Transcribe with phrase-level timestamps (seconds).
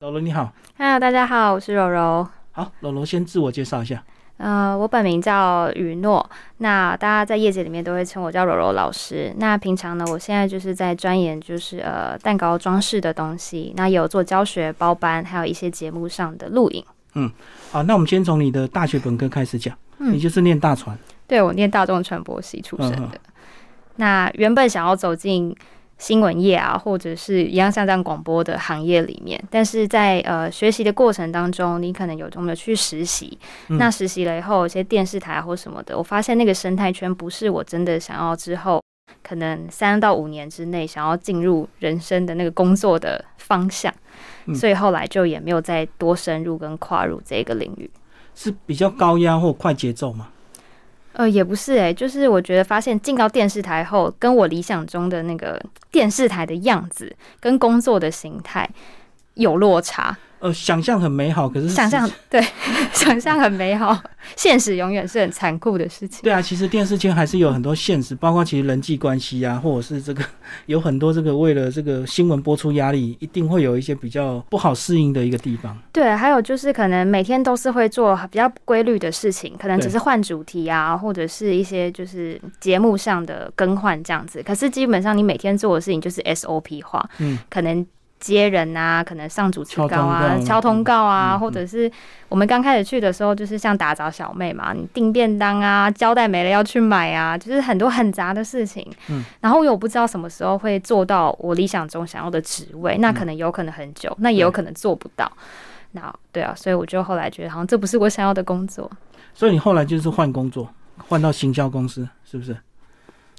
[0.00, 2.26] 柔柔你好，Hello，大家好，我是柔柔。
[2.52, 4.02] 好，柔柔先自我介绍一下。
[4.38, 6.26] 呃，我本名叫雨诺，
[6.56, 9.30] 那大家在业界里面都会称我叫柔柔老师。
[9.36, 16.82] 那平常呢，我现在就是在钻研就是呃蛋糕装饰的东西，那也有做教学包班，还有一些节目上的录影。
[17.16, 17.30] 嗯
[17.70, 19.76] 好，那我们先从你的大学本科开始讲。
[19.98, 20.96] 嗯你就是念大传，
[21.26, 23.20] 对我念大众传播系出身的，嗯
[23.96, 25.54] 那原本想要走进
[26.00, 38.82] 新闻业啊，或者是一样像这样广播的行业里面，但是在呃学习的过程当中，你可能有我们有去实习，嗯那实习了以后，有些电视台或什么的，我发现那个生态圈不是我真的想要之后。
[39.22, 43.92] 可能三到五年之内想要进入人生的那个工作的方向，
[44.46, 47.90] 嗯所以后来就也没有再多深入跟跨入这个领域。
[48.34, 50.28] 是比较高压或快节奏嘛？
[51.12, 55.60] 呃，也不是诶、就是我觉得发现进到电视台后，跟我理想中的那个
[55.90, 58.68] 电视台的样子跟工作的形态
[59.34, 60.16] 有落差。
[60.40, 62.42] 呃，想象很美好，可是想象对，
[62.92, 63.96] 想象很美好，
[64.36, 66.20] 现实永远是很残酷的事情。
[66.22, 70.24] 对啊，其实电视圈还是有很多现实，包括其实人际关系啊，或者是这个
[70.66, 75.76] 有很多这个为了这个新闻播出压力，一定会有一些比较不好适应的一个地方。
[75.92, 84.42] 对，还有就是可能每天都是会做比较规律的事情，可能只是换主题啊，或者是一些就是节目上的更换这样子。
[84.42, 87.86] 可是基本上你每天做的事情就是 SOP 化，嗯，可能
[88.20, 91.90] 接人啊，可能上主持稿啊、敲通告啊，或者是
[92.28, 98.86] 我们刚开始去的时候，就是像打杂小妹嘛，你订便当啊，胶带没了要去买啊，就是很多很杂的事情。
[99.08, 105.30] 嗯，然后我不知道什么时候会做到我理想中想要的职位，那可能有可能很久，那也有可能做不到。
[105.92, 108.88] 那对啊，所以我就后来觉得好像这不是我想要的工作。
[109.32, 110.68] 所以你后来就是换工作，
[111.08, 112.56] 换到行销公司，是不是？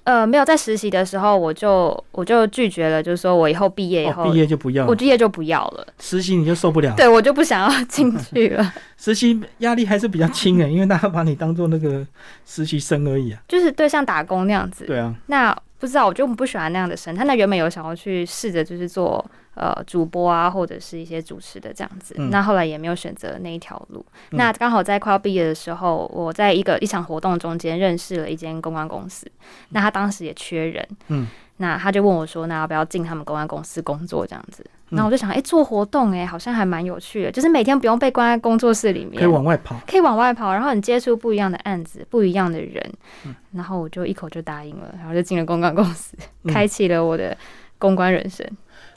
[0.04, 6.94] 呃，没有在实习的时候，我就我就拒绝了，就是说我以后毕业以哦，后，毕业就不要了，我毕业就不要了，实习你就受不了。
[6.98, 8.74] 对我就不想要 进去了。
[8.98, 12.06] 实习压力还是比较轻的，因为大家把你当做那个
[12.46, 13.40] 实习生而已啊。
[13.48, 14.86] 就是对像打工那样子。
[14.86, 17.24] 对啊，那不知道，我就不喜欢那样的生态。
[17.26, 19.24] 那原本有想要去试着就是做
[19.56, 22.16] 呃主播啊，或者是一些主持的这样子。
[22.18, 24.06] 嗯那后来也没有选择那一条路。
[24.32, 29.30] 嗯那刚好在快要毕业的时候，我在一个一场活动中间认识了一间公关公司。
[29.70, 34.64] 那他当时也缺人，嗯，那他就问我说：“那要不要进他们公关公司工作？”这样子。
[34.66, 39.80] 嗯那我就想，哎、做活动、哎，好像还蛮有趣的，就是每天不用被关在工作室里面，可以往外跑。
[39.88, 42.94] 可以往外跑，然后你接触不一样的案子，不一样的人，
[43.26, 47.38] 嗯然后我就一口就答应了，然后就进了公关公司，嗯开启了我的
[47.78, 48.46] 公关人生。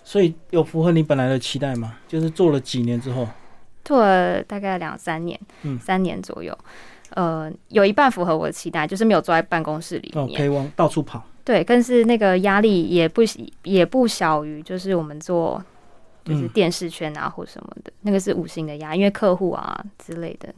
[0.04, 1.96] 所以有符合你本来的期待吗？
[2.06, 3.26] 就是做了几年之后，
[3.84, 5.76] 做了大概两三年，嗯。
[5.80, 6.56] 三年左右，
[7.10, 11.24] 呃，有一半符合我的期待，就是没有坐在办公室里哦，面，可以往到处跑。
[11.44, 13.22] 对，但是那个压力也不
[13.64, 15.60] 也不小于就是我们做。
[16.24, 16.48] 就是嗯。
[16.54, 20.48] 电视圈啊，或什么的，那个是无形的压，因为客户啊之类的，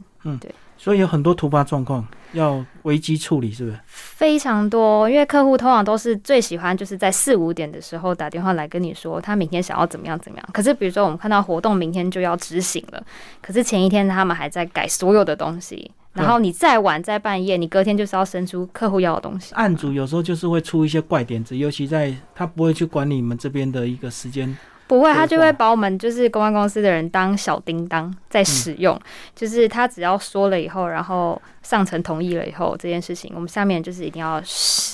[0.77, 3.79] 所以有很多突发状况要危机处理，是不是？
[3.87, 10.49] 非常多，因为客户通常都是最喜欢就是在四五点的时候打电话来跟你说他明天想要怎么样怎么样。
[10.53, 13.03] 可是比如说我们看到活动明天就要执行了，
[13.41, 19.53] 可是前一天他们还在改所有的东西，然后你再晚再半夜，你隔天就是要生出客户要的东西。
[19.55, 24.55] 案主有时候就是会出一些怪点子，尤其在他不会去管你们这边的一个时间。
[24.87, 28.97] 不会，他就会把我们就是公关公司的人当小叮当在使用，
[29.35, 34.41] 就是他只要说了以后，然后上层同意了以后，这件事情我们下面就是一定要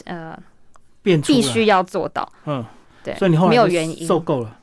[0.05, 0.37] 呃
[1.03, 2.27] 变必须要做到。
[2.45, 2.65] 嗯，
[3.03, 4.57] 对，所以你后来没有原因受够了。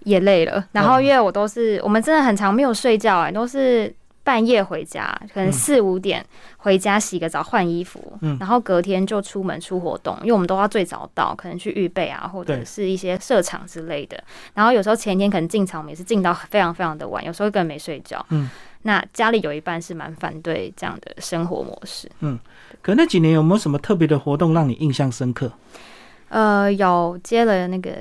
[0.00, 0.64] 也累了。
[0.70, 3.92] 然后嗯因为我都是，我们真的很长没有睡觉哎、都是
[4.26, 6.26] 半夜回家，可能嗯四五点
[6.56, 14.20] 回家洗个澡换衣服，嗯然后隔天就出门出活动，因为我们都要最早到，可能去预备啊，或者是一些设场之类的。
[14.52, 18.26] 然后有时候前一天可能进场，我们也是进到非常非常的晚，有时候根本没睡觉。
[18.30, 18.50] 嗯，
[18.82, 22.10] 那家里有一半是蛮反对这样的生活模式。
[22.18, 22.36] 嗯
[22.82, 25.52] 可那几年有没有什么特别的活动让你印象深刻？
[26.30, 27.92] 呃，有接了那个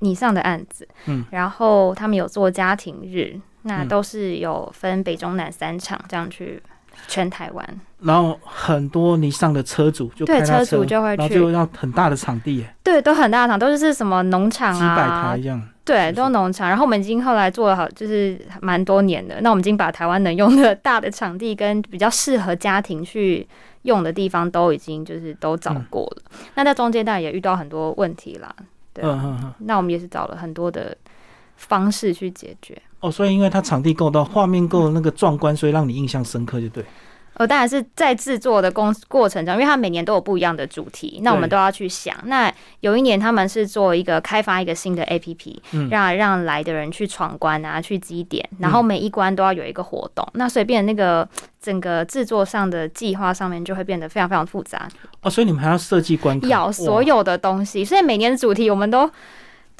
[0.00, 6.62] 你上的案子，嗯，然后他们有做家庭日，那嗯都是有分北中南三场这样去
[7.08, 15.62] 全台湾，然后很多你上的车主就对车主就会去然后就要很大的场地耶，对，都很大的场，都是什么农场几百啊台，一样。
[15.82, 16.68] 对，都农场。
[16.68, 19.40] 然后我们已经后来做了好，就是蛮多年的。
[19.40, 23.44] 那我们已经把台湾能用的大的场地跟比较适合家庭去
[23.82, 26.22] 用的地方都已经就是都找嗯过了。
[26.54, 28.54] 那在中间当然也遇到很多问题啦，
[29.00, 29.52] 嗯。
[29.60, 30.96] 那我们也是找了很多的
[31.56, 32.80] 方式去解决。
[33.00, 36.84] 哦，所以因为它场地够大，画面够那个壮观，所以让你印象深刻，就对。
[37.34, 42.14] 呃，当然是在制作的工过程中，因为它每年都有不一样的主题，那我们都要去想。
[42.24, 51.26] 那有一年他们是做一个开发一个新的 APP，、嗯让让来的人去闯关啊，去积点，然后每一关都要有一个活动，那随便那个
[51.62, 54.86] 整个制作上的计划上面就会变得非常非常复杂，
[55.22, 59.10] 哦，所以你们还要设计关卡，要所有的东西，所以每年的主题我们都。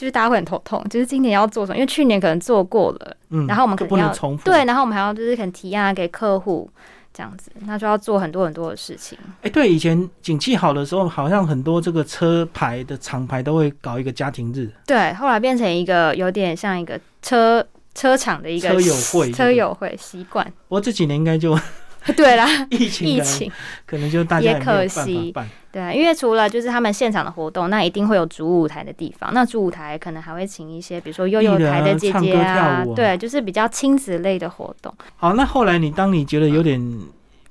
[0.01, 1.77] 就是大家会很头痛，就是今年要做什么？
[1.77, 4.47] 因为去年可能做过了，嗯然后我们可能要能重复。
[4.47, 6.71] 对，，然后我们还要就是可能提案给客户
[7.13, 9.19] 这样子，那就要做很多很多的事情。
[9.43, 17.63] 哎、对，以前景气好的时候，好像很多这个车牌的厂牌都会搞一个家庭日，对，后来变成一个有点像一个车
[17.95, 20.43] 车厂的一个车友会车友会习惯。
[20.47, 21.59] 不过这几年应该就
[22.17, 23.53] 对啦， 疫情可能疫情
[23.85, 25.47] 可能就大家也没有办可法惜办。
[25.73, 29.33] 对啊，因为除了就是他们现场的活动，那一定会有主舞台的地方。
[29.33, 34.93] 那主舞台可能还会请一些，比如说悠悠艺人啊台的姐姐啊对，就是比较亲子类的活动。
[35.17, 36.81] 好，那后来你当你觉得有点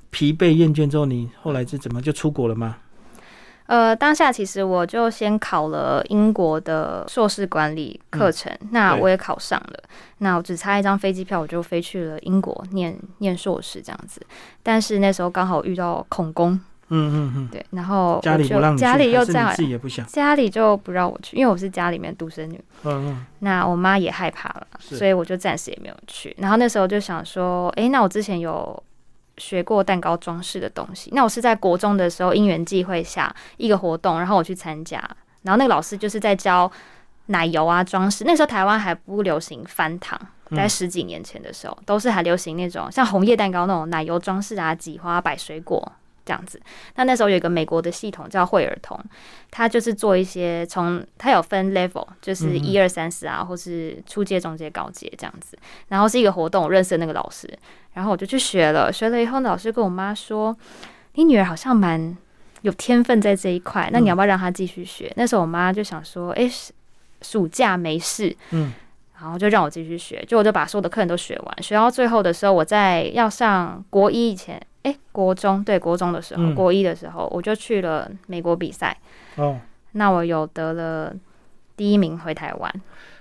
[0.09, 2.77] 疲惫厌倦之后，你后来是怎么就出国了吗？
[3.67, 9.79] 呃，当下其实我就先考了英国的硕士管理课程，那我也考上了。
[10.17, 14.19] 那我只差一张飞机票，我就飞去了英国念念硕士这样子。
[14.63, 20.05] 但是那时候刚好遇到恐攻，嗯嗯嗯，对，然后家里不就让家里又还是你这样，自己也不想。
[20.07, 22.59] 家里就不让我去，因为我是家里面独生女。
[22.83, 26.35] 嗯嗯，那我妈也害怕了，所以我就暂时也没有去。
[26.39, 28.81] 然后那时候就想说，诶，那我之前有
[29.37, 34.97] 学过蛋糕装饰的东西，那我是在国中的时候因缘际会下一个活动，然后我去参加，
[35.43, 36.71] 然后那个老师就是在教
[37.27, 38.23] 奶油啊装饰。
[38.25, 40.19] 那时候台湾还不流行翻糖，
[40.49, 45.91] 嗯在十几年前的时候，都是还流行那种像红叶蛋糕那种奶油装饰啊、挤花、摆水果。
[46.29, 46.61] 这样子，
[46.93, 48.95] 那那时候有一个美国的系统叫惠儿童，
[49.49, 55.57] 它就是做一些从它有分 level，就是一二三四啊，或是初阶、中阶、高阶这样子。
[55.87, 57.51] 然后是一个活动，我认识的那个老师，
[57.93, 58.93] 然后我就去学了。
[58.93, 60.55] 学了以后，老师跟我妈说
[61.15, 62.15] ：“你女儿好像蛮
[62.61, 66.71] 有天分在这一块，那你要不要让她继续学？”那时候我妈就想说：“诶，暑
[67.23, 68.71] 暑假没事，嗯，
[69.19, 74.61] 然后就让我继续学。”就我就把所有的课程都学完，学到最后的时候，我在要上国一以前。
[74.91, 78.97] 诶，国中对国中的时候，嗯国一的时候，我就去了美国比赛。
[79.35, 79.59] 哦，
[79.93, 81.13] 那我有得了
[81.75, 82.73] 第一名回台湾，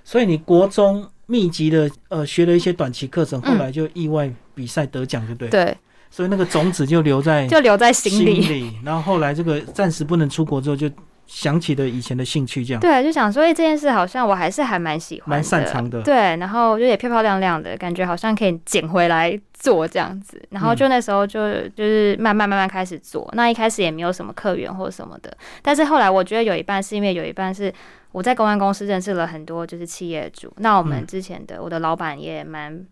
[0.05, 5.49] 所以你国中密集的呃学了一些短期课程，后嗯来就意外比赛得奖，对不对？
[5.51, 5.77] 对，
[6.11, 8.25] 所以那个种子就留在就留在心。
[8.25, 10.91] 里，然后后来这个暂时不能出国之后，就
[11.29, 16.03] 想起的以前的兴趣，这样对，就想说，哎、这件事好像我还是还蛮喜欢，蛮擅长的。
[16.03, 20.43] 对，然后就也漂漂亮亮的感觉，好像可以捡回来做这样子。
[20.51, 23.29] 然后就那时候就就是慢慢慢慢开始做。
[23.35, 25.31] 那一开始也没有什么客源或什么的，
[25.61, 27.71] 但是后来我觉得有一半是因为有一半是
[28.13, 30.51] 我在公关公司认识了很多就是企业主。
[30.57, 32.83] 那我们嗯之前的我的老板也蛮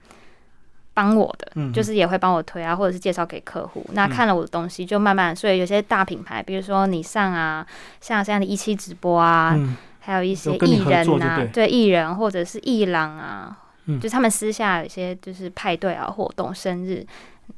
[0.96, 3.84] 帮我的，嗯就是也会帮我推啊，或者是介绍给客户。
[3.92, 4.08] 那嗯。
[4.08, 7.66] 看了我的东西，就慢慢，所以有些大品牌，比如说你上啊，
[8.00, 13.54] 像现在的一期直播啊，嗯，还有一些艺人啊对，艺人或者是艺郎啊，
[13.84, 14.00] 嗯。
[14.00, 17.06] 就是他们私下有些就是派对啊活动、生日，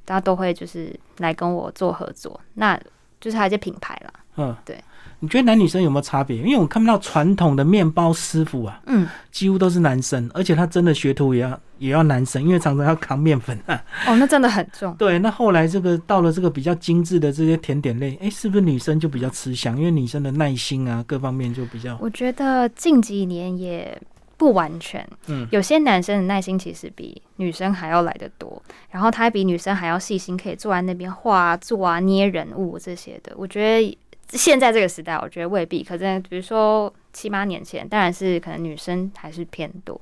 [0.05, 2.77] 大家都会就是来跟我做合作，那
[3.21, 4.77] 就是还有一些品牌啦，嗯，对。
[5.21, 6.37] 你觉得男女生有没有差别？
[6.37, 13.83] 因为我看不到传统的面包师傅啊，嗯，几乎都是男生，而且他真的学徒也要也要男生，因为常常要扛面粉啊。
[14.07, 14.95] 哦，那真的很重。
[14.97, 19.79] 对，那后来这个到了这个比较精致的这些甜点类，哎，是不是女生就比较吃香？
[19.79, 24.01] 因为女生的耐心啊，各方面就比较，我觉得近几年也
[24.37, 33.33] 不完全，嗯有些男生的耐心其实比女生还要来得多，然后他比女生还要细心，可以坐在那边画啊、做啊、捏人物这些的。
[33.37, 33.99] 我觉得
[34.31, 35.83] 现在这个时代，我觉得未必。
[35.83, 40.01] 可是比如说七八年前，当然是可能女生还是偏多，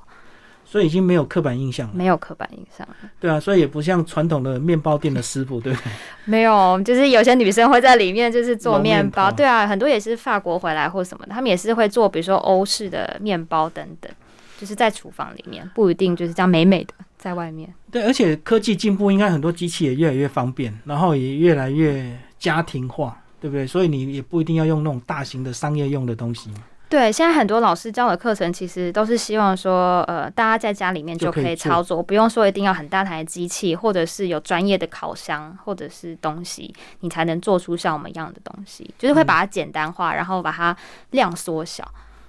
[0.68, 1.94] 所以已经没有刻板印象了。
[1.94, 2.87] 没有刻板印象。
[3.20, 5.92] 对啊，所以也不像传统的面包店的师傅，对不对？
[6.25, 14.12] 没有，就是有些女生会在里面就是做面面包，团对啊，很多也是法国回来或什么的，他们也是会做，比如说欧式的面包等等，
[14.58, 17.73] 就是在厨房里面，不一定就是这样美美的在外面。
[17.90, 23.66] 对，而且科技进步，应该很多机器也越来越方便，然后也越来越家庭化，对不对？
[23.66, 26.56] 所以你也不一定要用那种大型的商业用的东西嘛。
[26.88, 40.76] 对，现在很多老师教的课程其实都是希望说，呃，大家在家里面就可以操作，不用说一定要很大台的机器，或者是有专业的烤箱或者是东西，你才能做出像我们一样的东西，就是会把它简单化，然后把它
[41.11, 41.85] 量缩小。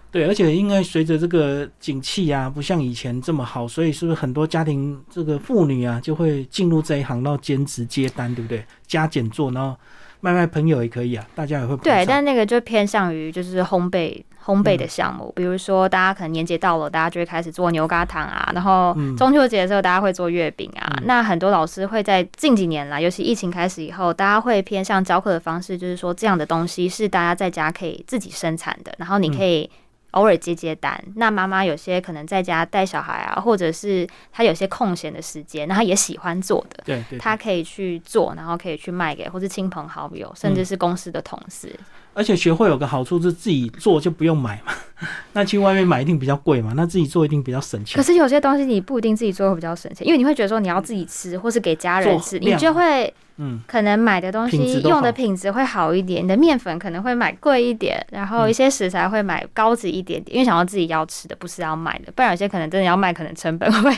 [0.09, 8.65] 对，而且因为随着这个景气啊，不像以前这么好，所以是不是很多家庭这个妇女啊，就会进入这一行，然后兼职接单，对不对？
[8.87, 9.77] 加减做，然后
[10.21, 20.87] 卖卖朋友也可以啊，大家也会捧对，场但那个就偏向于就是烘焙烘焙的项目，比如说大家可能年节到了，大家就会开始做牛轧糖啊，然后嗯中秋节的时候大家会做月饼啊。
[20.97, 29.69] 嗯那很多老师会在近几年来，尤其疫情开始以后，大家会偏向教课的方式，就是说这样的东西是大家在家可以自己生产的，然后你可以。
[30.11, 41.77] 偶尔接接单，那妈妈有些可能在家带小孩啊，或者是她有些空闲的时间，那她也喜欢做的，她可以去做，然后可以去卖给或是亲朋好友，甚至是公司的同事。
[42.17, 44.73] 而且学会有个好处是自己做就不用买嘛，
[45.33, 47.95] 那去外面买一定比较贵嘛，那自己做一定比较省钱。
[47.95, 48.01] 可。
[48.01, 58.27] 是有些东西你不一定自己做会比较省钱，因为你会觉得说你要自己吃，或是给家人吃，你就会嗯，可能买的东西用的品质会好一点，你的面粉可能会买贵一点，然嗯。
[58.27, 63.95] 后一些食材会买高级一点点，因为想要自己要吃的，不是要买的，不然有些可能真的要卖，可能成本会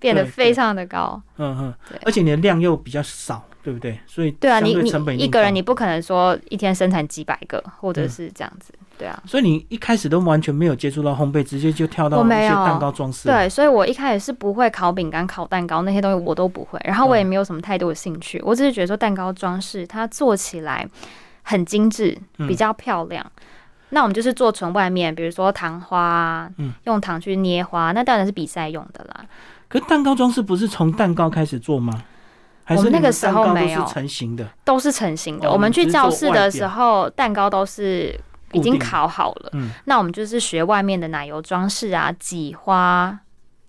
[0.00, 1.22] 变得非常的高。
[1.36, 1.74] 嗯嗯。
[1.88, 3.98] 对，而且你的量又比较少，对不对？
[4.06, 9.18] 所以对啊，你你一个人你不可能说一天生产几百个，或者嗯是这样子，对啊。
[9.26, 16.78] 所以你一开始都完全没有接触到烘焙，直接就跳到一我没有些蛋糕装饰。，对，所以我一开始是不会烤饼干、烤蛋糕那些东西，我都不会。
[16.84, 20.86] 然后我也没有什么太多的兴趣，我只是觉得说蛋糕装饰它做起来
[21.42, 23.24] 很精致，嗯比较漂亮。
[23.88, 29.24] 那我们就是做纯外面，比如说糖花啊，嗯用糖去捏花，那当然是比赛用的啦。
[29.68, 32.02] 可蛋糕装饰不是从蛋糕开始做吗？
[32.64, 34.48] 还是我们那个时候没有成型的？
[34.64, 35.48] 都是成型的。
[35.48, 38.18] 哦我们去教室的时候，蛋糕都是
[38.52, 39.50] 已经烤好了。
[39.52, 43.18] 嗯，那我们就是学外面的奶油装饰啊、挤花，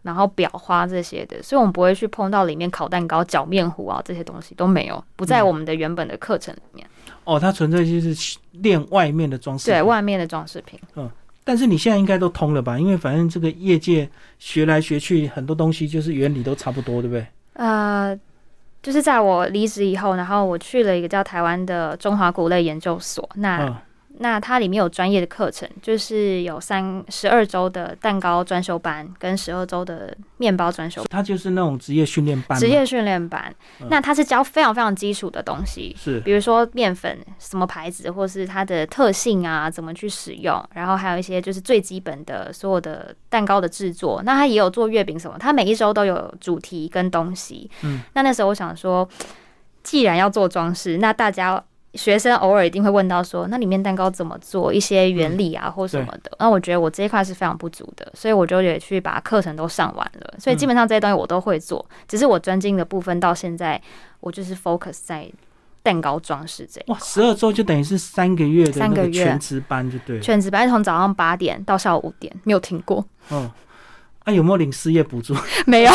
[0.03, 6.87] 然后裱花这些的，所以我们不会去碰到里面烤蛋糕、搅面糊啊这些东西都没有，不在嗯我们的原本的课程里面。
[7.25, 9.71] 哦，它纯粹就是练外面的装饰。
[9.71, 11.09] 对，外面的装饰品，嗯
[11.43, 12.79] 但是你现在应该都通了吧？
[12.79, 14.09] 因为反正这个业界
[14.39, 17.27] 学来学去，很多东西就是原理都差不多，对不对？
[17.53, 18.17] 呃。
[18.85, 23.27] 就是在我离职以后，然后我去了一个叫台湾的中华谷类研究所。
[23.37, 23.81] 那、
[24.19, 32.59] 那它里面有专业的课程，就是有三十二周的蛋糕专修班，跟十二周的面包专修班它就是那种职业训练班。
[32.59, 33.53] 职业训练班。
[33.81, 44.21] 嗯那它是教非常非常基础的东西，是比如说面粉什么牌子，或是它的特性啊，怎么去使用，然后还有一些就是最基本的所有的蛋糕的制作。
[44.23, 47.69] 那它也有做月饼什么，它每一周都有主题跟东西。
[47.83, 49.07] 嗯，那那时候我想说，
[49.83, 51.63] 既然要做装饰，那大家。
[51.95, 54.73] 学生偶尔一定会问到说，那里面蛋糕怎么做？
[54.73, 56.31] 一些原理啊，或什么的。
[56.39, 60.33] 那我觉得我这一块是非常不足的，所以我就也去把课程都上完了。
[60.37, 63.81] 所以基本上这些东西我都会做，只是我专精的部分到现在
[64.19, 65.31] 我就是 focus 在
[65.81, 70.21] 蛋糕装饰这一哇，十二周就等于是三个月三个月全职班，就对了。
[70.21, 73.49] 全职班从早上八点到下午五点，没有停过，哦，
[74.25, 75.33] 啊，有没有领失业补助？
[75.65, 75.91] 没有，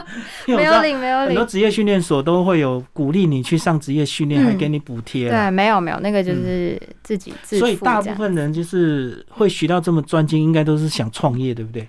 [0.46, 5.46] 没有领，没有领很多，职业训练所都会有鼓励你去上职业训练，嗯还给你补贴啦。
[5.46, 8.14] 对，没有没有，那个就是自己自所以大部。
[8.14, 11.88] 分人就是会学到这么专精，应该都是想创业，对不对？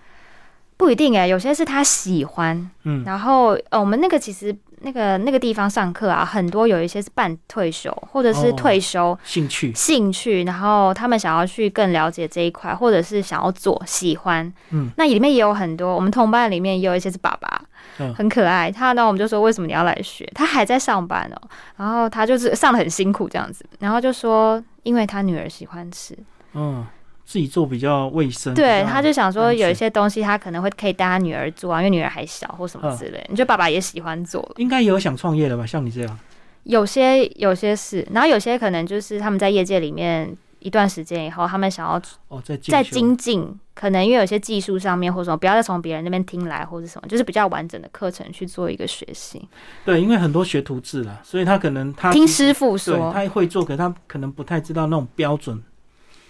[0.82, 8.54] 不一定哎、有些是他喜欢，嗯，然后呃，我们那个其实那个那个地方上课啊，很多有一些是半退休或者是哦。
[8.54, 9.16] 退休。
[9.24, 17.62] 兴趣，兴趣，然后他们想要去更了解这一块，或者是想要做喜欢，嗯，那里面也有很多，我们同班里面也有一些是爸爸，
[18.00, 18.12] 嗯。
[18.16, 18.72] 很可爱。
[18.72, 20.28] 他呢，我们就说为什么你要来学？
[20.34, 21.42] 他还在上班哦，
[21.78, 26.18] 然后他就是上的很辛苦这样子，然后就说因为他女儿喜欢吃，
[26.54, 26.84] 嗯，
[27.32, 28.54] 自己做比较卫生。
[28.54, 33.26] 对，他就想说有一些东西他可能会可以带他女儿做啊，因为女儿还小或什么嗯之类。
[33.30, 35.66] 你觉得爸爸也喜欢做了，应该也有想创业的吧？
[35.66, 36.20] 像你这样，
[36.64, 40.36] 有些有些是，然后有些可能就是他们在业界里面。
[40.64, 49.42] 一段时间以后，他们想要哦，再精进，可能因为有些技术上面或者什么，不要再从别人那边听来或者什么，就是比较完整的课程去做一个学习。
[49.84, 55.60] 对，因为很多学徒制啦，所以他可能他听师傅说，他会做，可他可能不太知道那种标准。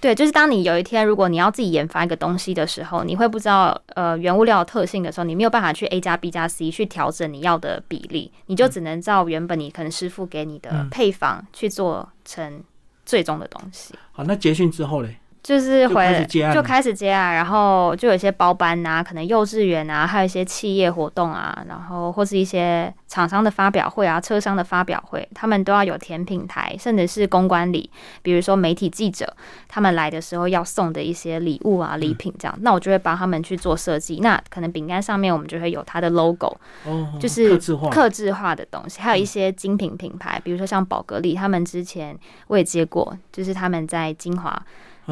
[0.01, 10.89] 对，就是当你有一天如果你要自己研发一个东西的时候，你会不知道呃原物料的特性的时候，你没有办法去 A 加 B 加 C 去调整你要的比例，你就只能照原本你可能师傅给你的嗯。
[10.89, 12.63] 配方去做成
[13.05, 13.93] 最终的东西。
[14.12, 27.89] 好，那结训之后嘞，就是回就开始接啊，然后就有一些包班啊，可能幼稚园啊，还有一些企业活动啊，然后或是一些厂商的发表会啊、车商的发表会，他们都要有甜品台，甚至是公关礼，
[28.21, 29.36] 比如说媒体记者
[29.67, 34.19] 他们来的时候要送的一些礼物啊、礼品这样，那我就会帮他们去做设计。
[34.21, 36.55] 那可能饼干上面我们就会有它的 logo，
[36.86, 44.65] 哦，就是刻制化，克制化的东西，还有一些精品品牌，比如说像宝格丽，他们之前我也接过，就是他们在金华嗯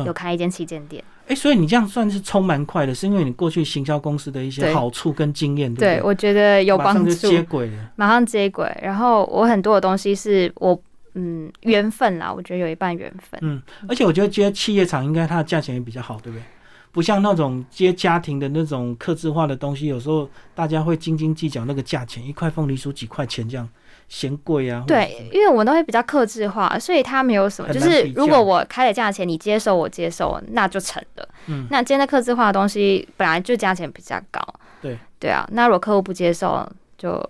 [0.06, 1.04] 有开一间旗舰店。
[1.28, 6.02] 哎、所以你这样算是冲蛮快的，是因为你过去行销公司的一些好处跟经验，对？
[6.02, 7.92] 我觉得有帮马上就助，接轨了。
[7.96, 8.76] 马上接轨。
[8.82, 10.82] 然后我很多的东西是我
[11.14, 13.40] 嗯缘分啦，我觉得有一半缘分。
[13.44, 16.44] 嗯，而且我觉得接企业厂应该它的价钱也比较好，对不对？
[16.92, 23.70] 不像那种接家庭的那种刻字化的东西，有时候大家会斤斤计较那个价钱，一块凤梨酥几块钱这样，
[24.10, 24.84] 嫌贵啊。
[24.86, 31.30] 对，因为我都会比较克制化，所以它没有什么，就是如果我开的价钱你接受，我接受，那就成了。
[31.48, 34.42] 嗯那今天的克制化的东西本来就价钱比较高。
[34.82, 37.24] 对对啊，那如果客户不接受，就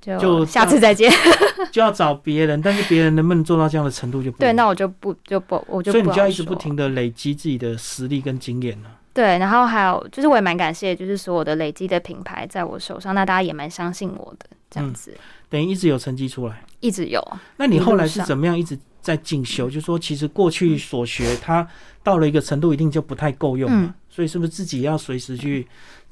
[0.00, 1.10] 就就下次再见。
[1.70, 8.90] 就要找别人，但是别人能不能做到这样的程度就不对，那我就不就不我就所以你就要一直不停的累积自己的实力跟经验了。
[9.12, 15.14] 对，然后还有就是我也蛮感谢，就是所有的累积的品牌在我手上，那大家也蛮相信我的，这样嗯子、
[15.48, 16.62] 等于一直有成绩出来。
[16.80, 17.22] 一直有。
[17.56, 19.68] 那你后来是怎么样一直在进修？
[19.68, 21.66] 就说其实过去所学，它
[22.02, 23.76] 到了一个程度，一定就不太够用了。
[23.78, 25.66] 嗯所以是不是自己要随时去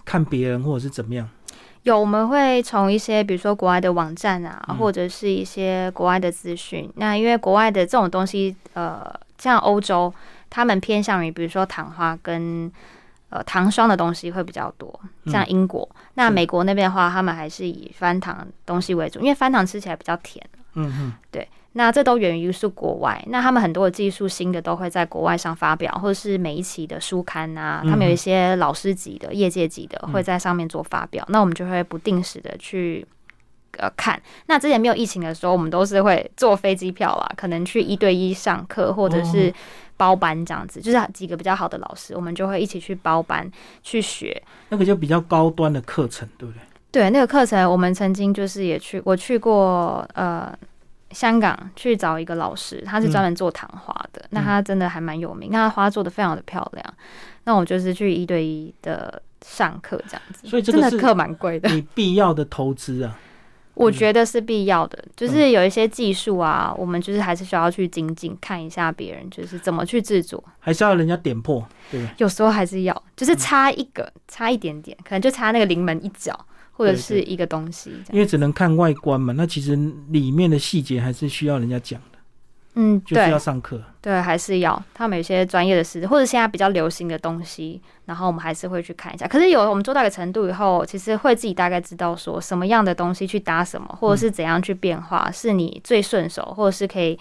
[0.05, 1.29] 看别人，或者是怎么样？
[1.83, 6.89] 有，我们会从一些比如说国外的网站啊，嗯或者是一些国外的资讯。
[6.95, 10.15] 那因为国外的这种东西，呃，像欧洲，
[10.49, 12.71] 他们偏向于比如说糖花跟
[13.31, 15.89] 呃糖霜的东西会比较多，像英国。
[16.15, 20.45] 那美国那边的话，他们还是以翻糖东西为主，因为翻糖吃起来比较甜。
[20.75, 27.91] 嗯对，那这都源于是国外，那他们很多的技术新的都会在国外上发表，或者是每一期的书刊啊，嗯。
[27.91, 30.13] 他们有一些老师级的、业界级的嗯。
[30.13, 33.07] 会在上面做发表，那我们就会不定时的去。
[33.77, 39.55] 呃，看，那之前没有疫情的时候，我们都是会坐飞机票啦，可能去一对一上课，或者是
[39.99, 43.51] 包班这样子，就是几个比较好的老师，我们就会一起去包班
[43.83, 44.43] 去学。
[44.71, 46.63] 那个就比较高端的课程，对不对？
[46.91, 50.51] 对，那个课程我们曾经就是也去，我去过呃
[51.11, 56.95] 香港去找一个老师，他是专门做糖花的，那他真的还蛮有名，那他花做的非常的漂亮。
[57.45, 63.19] 那我就是去一对一的上课这样子，所以真的课蛮贵的，你必要的投资啊。
[63.79, 65.03] 我觉得是必要的。
[65.17, 72.07] 就是有一些技术啊，我们就是还是需要去精进，看一下别人就是怎么去制作，还是要人家点破，对？
[72.19, 76.39] 有时候还是要，就是差一个，差一点点，可能就差那个临门一脚，
[76.73, 77.93] 或者是一个东西。
[78.11, 79.77] 因为只能看外观嘛，那其实
[80.11, 82.18] 里面的细节还是需要人家讲的，
[82.81, 83.83] 嗯，就是对要上课。
[84.01, 89.27] 对，还是要他们有些专业的师资，或者现在比较流行的东西，然后我们还是会去看一下。
[89.27, 97.19] 可是有我们做到一个程度以后，其实会自己大概知道说什么样的东西去搭什么，或者是怎样去变化，是你最顺手，或者是可以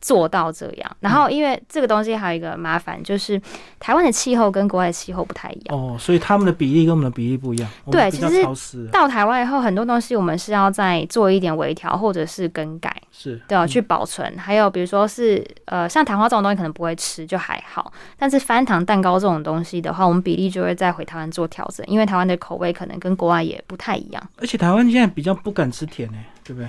[0.00, 0.96] 做到这样。
[1.00, 3.40] 然后因为这个东西还有一个麻烦，就是
[3.78, 5.78] 台湾的气候跟国外的气候不太一样。
[5.78, 12.94] 哦，所以他们的比例跟我们的比例不一样，对其实到台湾以后，很多东西我们是要再做一点微调，或者是更改。
[13.10, 14.36] 是对啊，嗯去保存。
[14.36, 17.92] 还有比如说是呃，像糖花这种东西可能不会吃，就还好。
[18.18, 24.22] 但是翻糖蛋糕这种东西的话，我们比例就会再回台湾做调整，因为台湾的口味可能跟国外也不太一样。
[24.38, 26.68] 而且台湾现在比较不敢吃甜诶、对不对？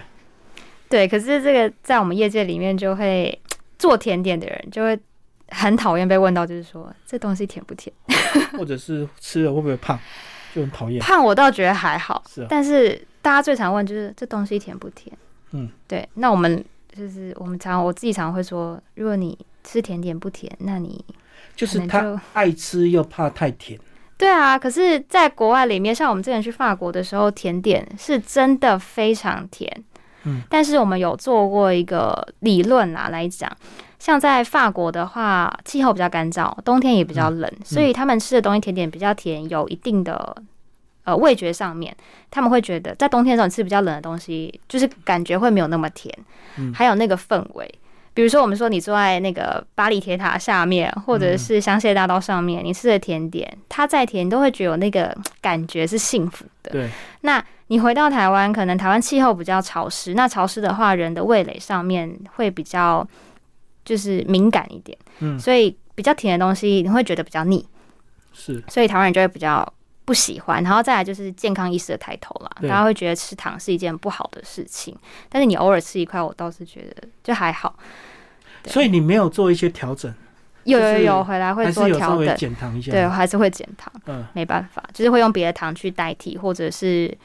[0.89, 3.37] 对，可是这个在我们业界里面就会
[3.77, 4.97] 做甜点的人就会
[5.49, 7.93] 很讨厌被问到，就是说这东西甜不甜？
[8.57, 9.99] 或者是吃了会不会胖，
[10.55, 10.99] 就很讨厌。
[11.01, 15.15] 胖我倒觉得还好，是啊，但是大家最常问就是这东西甜不甜？
[15.51, 16.07] 嗯，对。
[16.15, 21.03] 那我们就是我们常我自己常会说，如果你吃甜点不甜，那你
[21.55, 23.79] 就是他爱吃又怕太甜。
[24.17, 29.71] 对啊，可是，在国外里面，像我们之前去法国的时候，甜点是真的非常甜。
[30.27, 33.51] 嗯，但是我们有做过一个理论啦，来讲，
[33.97, 40.35] 像在法国的话，气候比较干燥，冬天也比较冷，所以他们吃的东西甜点比较甜，有一定的
[41.03, 41.95] 呃味觉上面，
[42.29, 46.13] 他们会觉得在冬天的时候你吃比较冷的东西，就是感觉会没有那么甜，
[46.57, 47.79] 嗯还有那个氛围。
[48.17, 56.71] 比如说，我们说你坐在那个巴黎铁塔下面，或者是香榭大道上面，你吃的甜点，它再甜，你都会觉得有那个感觉是幸福的。
[56.71, 56.89] 对，
[57.21, 63.07] 那你回到台湾，可能台湾气候比较潮湿，那潮湿的话，人的味蕾上面会比较
[63.85, 67.63] 就是敏感一点，嗯，所以比较甜的东西你会觉得比较腻，
[68.33, 68.63] 是。
[68.67, 69.63] 所以台湾人就会比较
[70.07, 70.63] 不喜欢。
[70.63, 74.95] 然后再来就是健康意识的抬头啦，大家会觉得吃糖是一件不好的事情，
[75.27, 77.77] 但是你偶尔吃一块，我倒是觉得就还好。
[78.65, 80.13] 所以你没有做一些调整，
[80.63, 82.91] 有有有，回来会做调整，减糖一下。
[82.91, 83.91] 对，我，还是会减糖。
[84.05, 87.15] 嗯，没办法，就是会用别的糖去代替，或者是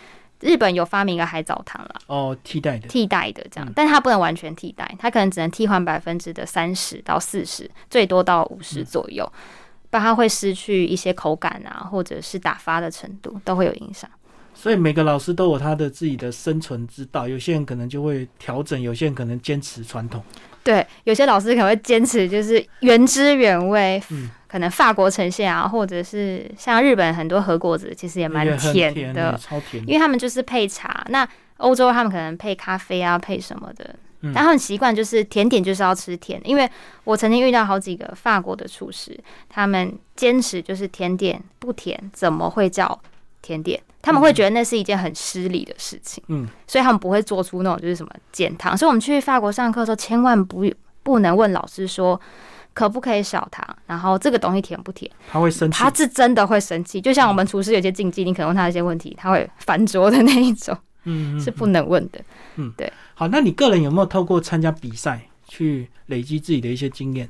[0.40, 9.32] 日本有发明一个海藻糖啦，哦，替代的，替代的这样嗯，但它不能完全替代，它可能只能替换百分之的三十到四十，最多到五十嗯左右，不
[9.96, 14.08] 然它会失去一些口感啊，或者是打发的程度都会有影响。
[14.54, 20.22] 所以每个老师都有他的自己的生存之道，有些人可能就会调整，有些人可能坚持传统。
[20.62, 31.04] 对，有些老师可能会坚持就是原汁原味，嗯可能法国呈现啊，或者是像日本很多和果子其实也蛮甜甜的，超甜因为他们就是配茶。
[31.08, 31.26] 那
[31.56, 36.68] 欧洲他们可能配咖啡啊，配什么的，嗯但他们习惯就是甜点就是要吃甜的，因为
[37.04, 43.00] 我曾经遇到好几个法国的厨师，他们坚持就是甜点不甜，怎么会叫
[43.40, 43.80] 甜点？
[44.00, 48.76] 他们会觉得那是一件很失礼的事情，嗯，所以他们不会做出那种就是什么减糖。
[48.76, 50.64] 所以我们去法国上课的时候，千万不
[51.04, 52.20] 不能问老师说
[52.74, 55.08] 可不可以少糖，然后这个东西甜不甜。
[55.30, 55.88] 他会生气他。
[55.94, 62.20] 是真的会生气，就像我们厨师有些禁忌，你可能问他一些问题，他会翻桌的那一种，嗯，嗯是不能问的。
[62.56, 63.28] 嗯，对好。
[63.28, 67.28] 那你个人有没有透过参加比赛去累积自己的一些经验？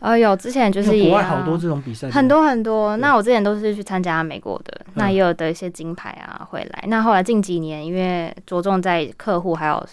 [0.00, 2.96] 呃，有之前就是国外好多这种比赛，很多很多。
[2.98, 6.84] 那我之前都是去参加美国的，那也有得一些金牌啊回来。
[6.86, 9.84] 那后来近几年因为着重在客户还有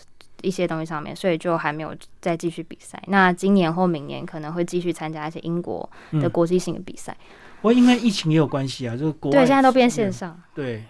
[0.44, 3.02] 一些东西上面，所以就还没有再继续比赛。
[3.08, 7.18] 那今年或明年可能会继续参加一些英国的嗯国际性的比赛。
[7.62, 10.40] 不过因为疫情也有关系啊，就是国外对，现在都变线上。
[10.54, 10.84] 对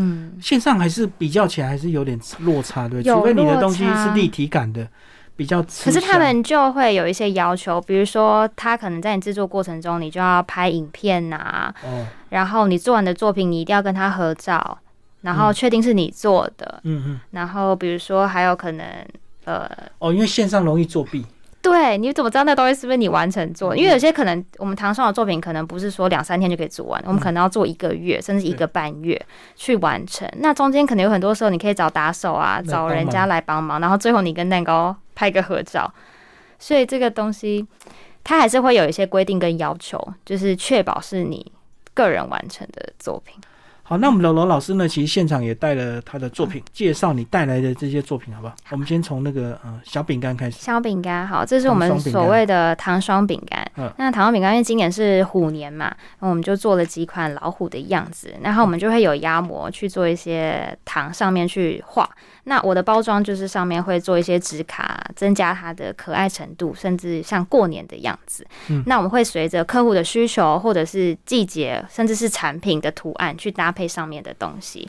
[0.00, 4.86] 嗯，线上还是比较起来还是有点落差，对除非你的东西是立体感的，
[5.34, 6.00] 比较可是。
[6.00, 14.78] 他们就会有一些要求，比如说他可能在你制作过程中，你就要拍影片呐、哦，然后你做完的作品你一定要跟他合照，
[15.22, 15.54] 然后嗯。
[15.54, 18.86] 确定是你做的，嗯嗯，然后比如说还有可能
[19.46, 19.68] 呃。
[19.98, 21.26] 哦，因为线上容易作弊，
[21.60, 23.76] 对，你怎么知道那东西是不是你完成做？
[23.76, 29.20] 因嗯为有些可能我们唐双的作品可能不是说两三天就可以做完，我们可能要做一个月甚至一个半月
[29.56, 30.28] 去完成。
[30.36, 35.92] 那中间可能有很多时候你可以找打手啊，找人家来帮忙，然后最后你跟蛋糕拍个合照。
[36.58, 37.66] 所以这个东西
[38.24, 41.52] 它还是会有一些规定跟要求，就是确保是你
[41.92, 43.34] 个人完成的作品。
[43.88, 48.54] 好，那我们的罗老师呢，其实现场也带了他的作嗯品，介绍你带来的这些作品，好不好？
[48.68, 50.58] 我们先从那个呃小饼干开始。
[50.60, 53.66] 小饼干好，这是我们所谓的糖霜饼干。
[53.78, 62.06] 嗯那糖霜饼干因为今年是虎年嘛，那我们就做了几款老虎的样子，然后我们就会有压模去做一些糖上面去画。
[62.48, 68.46] 那我的包装就是上面会做一些纸卡，增加它的可爱程度，甚至像过年的样子。
[68.68, 74.88] 嗯那我们会随着客户的需求，或者是季节，甚至是产品的图案去搭配上面的东西。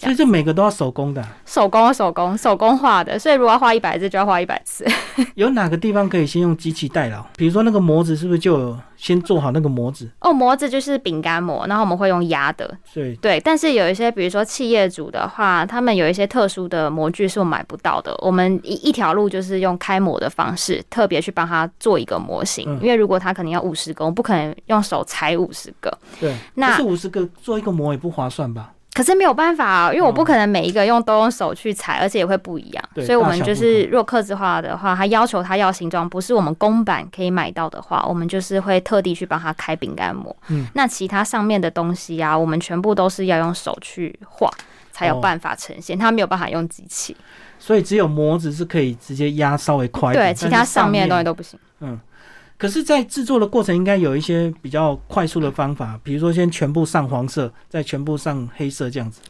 [0.00, 4.84] 所以这每个都要手工的啊、手工、手工、手工画的，所以如果要画一百次，就要画一百次。
[5.36, 7.22] 有哪个地方可以先用机器代劳？
[7.36, 10.08] 比如说那个模子是不是就有先做好那个模子？
[10.20, 13.38] 哦，模子就是饼干模，然后我们会用压的，所以对。
[13.40, 18.14] 但是有一些，比如说企业主的话，他们有一些特殊的模具是我买不到的。
[18.22, 25.92] 我们一一条路就是用开模的方式，特别去帮他做一个模型，嗯因为如果他可能要五十个，我不可能用手裁五十个。
[26.18, 28.72] 对，那五十个做一个模也不划算吧？
[28.92, 32.84] 可是没有办法、啊，因为我不可能每一个用都用手去裁，而且也会不一样。
[32.94, 40.34] 对所以我们就是如果刻字化的话，他要求他要形状不是我们公版可以买到的话，我们就是会特地去帮他开饼干模。
[40.48, 44.50] 嗯，那其他上面的东西啊，我们全部都是要用手去画。
[44.92, 47.16] 才有哦办法呈现，它没有办法用机器。
[47.58, 51.58] 所以只有模子是可以直接压稍微快一点，对，其他上面的东西都不行。
[51.80, 51.98] 嗯。
[52.60, 59.22] 可是，在制作的过程应该有一些比较快速的方法，比如说先全部上黄色，再全部上黑色这样子。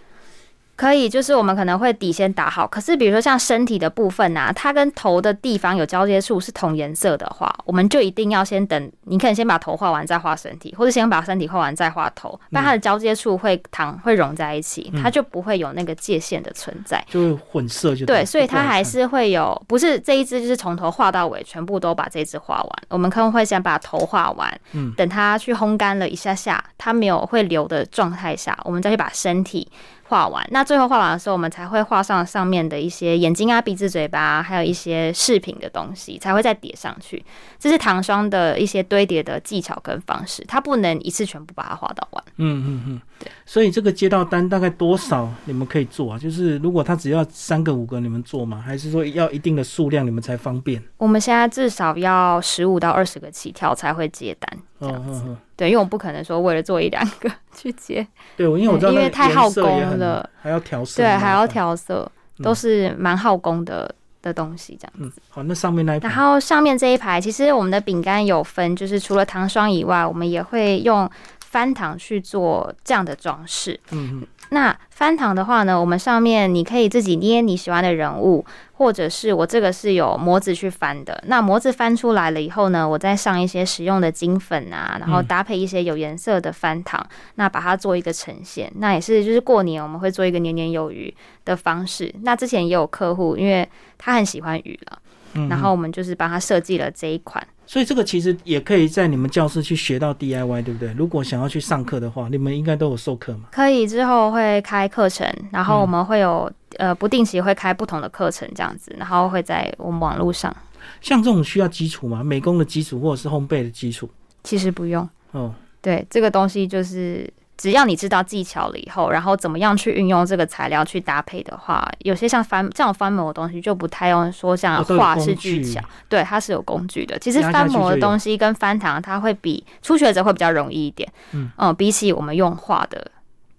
[0.80, 17.04] 可以，就是我们可能会底先打好，可是比如说像身体的部分啊，它跟头的地方有交接处是同颜色的话，我们就一定要先等，你可能先把头画完再画身体，或者先把身体画完再画头，不然它的交接处会糖会融在一起，嗯它就不会有那个界限的存在。
[17.10, 22.70] 就会混色就对，所以它还是是会有，不是这一只就是从头画到尾，全部都把这一只画完。
[22.88, 29.70] 我们可能会先把头画完，嗯等它去烘干了一下下，它没有会流的状态下，我们再去把身体
[30.10, 30.44] 画完。
[30.50, 37.24] 那最后画完的时候，我们才会画上上面的一些眼睛啊、鼻子、嘴巴，还有一些饰品的东西，才会再叠上去。
[37.60, 42.24] 这是糖霜的一些堆叠的技巧跟方式，它不能一次全部把它画到完。
[42.38, 43.00] 嗯嗯嗯，
[43.44, 46.18] 所以这个接到单大概多少你们可以做啊？
[46.18, 48.62] 就是如果他只要三个五个你们做吗？
[48.64, 50.82] 还是说要一定的数量你们才方便？
[50.96, 55.22] 我们现在至少要十五到二十个起跳才会接单，这嗯样子。
[55.26, 58.06] 嗯嗯，对，因为我不可能说为了做一两个去接，
[58.36, 61.46] 对，我因为我知道因为太耗工了，还要调色，对，还要。
[61.50, 64.92] 调色，嗯都是蛮耗工的的东西，这样。
[64.98, 71.10] 嗯，好，那上面那一排然，后上面这一排，其实我们的饼干有分，就是除了糖霜以外，我们也会用
[71.50, 73.78] 翻糖去做这样的装饰。
[73.90, 81.20] 嗯嗯，那翻糖的话呢，我们上面你可以自己捏你喜欢的人物，或者是我这个是有模子去翻的。
[81.26, 88.72] 那模子翻出来了以后呢，我再上一些实用的金粉啊，然后嗯搭配一些有颜色的翻糖，那把它做一个呈现。
[88.76, 91.12] 那也是就是过年我们会做一个年年有余
[91.44, 92.14] 的方式。
[92.22, 94.98] 那之前也有客户，因为他很喜欢鱼了，
[95.34, 97.44] 嗯然后我们就是帮他设计了这一款。
[97.70, 100.92] 所以这个其实也可以在你们教室去学到 DIY，对不对？
[100.94, 103.44] 如果想要去上课的话，你们应该都有授课嘛？
[103.52, 110.52] 可以之后会开课程，然后嗯我们会有呃不定期会开不同的课程这样子，然后会在我们网络上。
[111.00, 112.24] 像这种需要基础吗？
[112.24, 114.10] 美工的基础或者是烘焙的基础？
[114.42, 115.08] 其实不用。
[115.30, 127.18] 哦，对，这个东西就是只要你知道技巧了以后，然后怎么样去运用这个材料去搭配的话，有些像翻这样翻模的东西就不太用说像画是技巧，对，它是有工具的。
[127.18, 131.06] 其实翻模的东西跟翻糖，它会比初学者会比较容易一点。
[131.32, 131.50] 嗯。
[131.76, 133.10] 比起我们用画的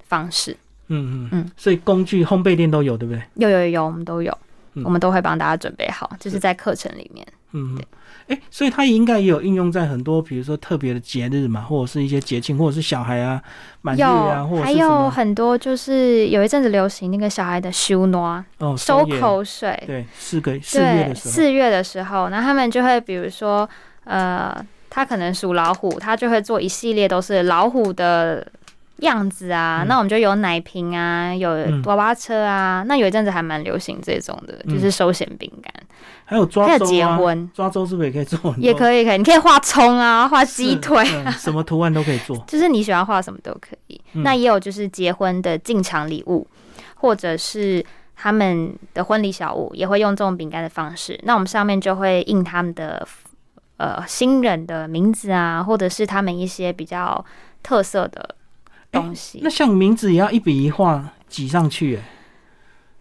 [0.07, 1.29] 方式，嗯嗯。
[1.33, 3.21] 嗯，所以工具烘焙店都有，对不对？
[3.35, 4.35] 有有有有，我们都有，
[4.73, 4.83] 嗯。
[4.83, 6.39] 我们都会帮大家准备好，就是。
[6.39, 7.27] 在课程里面。
[7.51, 7.75] 嗯。
[7.75, 7.85] 对，
[8.31, 13.41] 哎、所以它应该也有应用在很多，比如说特别的节日嘛，或者是一些节庆，或者是小孩啊
[13.81, 23.69] 满月啊，或有，还有很多就是有一阵子流行那个小孩的修诺，哦收口水，对，四个四月对，的时候，四月的时候，那他们就会比如说，
[24.05, 24.55] 呃，
[24.89, 28.47] 他可能属老虎，他就会做一系列都是老虎的
[29.01, 29.83] 样子啊。
[29.83, 32.83] 嗯那我们就有奶瓶啊，有嗯娃娃车啊。
[32.87, 35.71] 那有一阵子还蛮流行这种的，嗯就是收咸饼干，
[36.25, 38.55] 还有抓还有结婚抓周是不是也可以做？
[38.57, 41.05] 也可以，可以，你可以画葱啊，画鸡腿。
[41.25, 42.37] 嗯什么图案都可以做。
[42.47, 44.01] 就是你喜欢画什么都可以。
[44.13, 46.47] 嗯那也有就是结婚的进场礼物，
[46.95, 47.83] 或者是
[48.15, 51.19] 他们的婚礼小物，也会用这种饼干的方式。
[51.23, 53.07] 那我们上面就会印他们的
[53.77, 57.23] 呃新人的名字啊，或者是他们一些比较
[57.63, 58.35] 特色的
[58.91, 59.39] 东西。
[59.41, 62.01] 那像名字也要一笔一画挤上去，哎，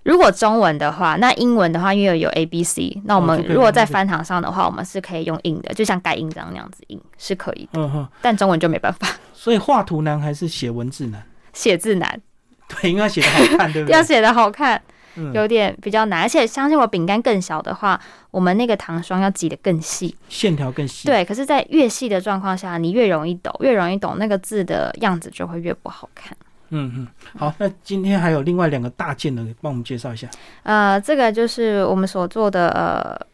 [0.05, 11.22] 如果中文的话，那英文的话，因为有 A、B、C，那我们如果在翻堂上的话，我们是可以用印的，就像盖印章那样子印是可以的，嗯哼，但中文就没办法，所以画图难还是写文字难？
[11.53, 12.20] 写字难，
[12.68, 13.92] 对，因为写的好看，对不对？
[13.96, 14.81] 要写的好看。
[15.16, 20.14] 嗯，有点比较难，而且相信我，饼干更小的话，我们那个糖霜要挤得更细。
[20.29, 26.37] 线条更细。，对，可是，在越细的状况下，你越容易抖，越容易抖，那个字的样子就会越不好看。
[26.73, 30.29] 嗯嗯，好，那今天还有另外两个大件的，帮我们介绍一下。
[30.62, 33.27] 呃，这个就是我们所做的呃